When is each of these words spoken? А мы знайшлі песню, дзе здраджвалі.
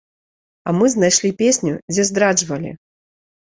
А 0.71 0.73
мы 0.77 0.89
знайшлі 0.93 1.31
песню, 1.43 1.73
дзе 1.93 2.09
здраджвалі. 2.13 2.75